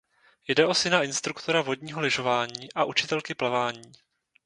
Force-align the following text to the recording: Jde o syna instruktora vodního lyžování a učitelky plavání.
Jde 0.47 0.65
o 0.67 0.73
syna 0.73 1.03
instruktora 1.03 1.61
vodního 1.61 2.01
lyžování 2.01 2.73
a 2.73 2.83
učitelky 2.85 3.35
plavání. 3.35 3.91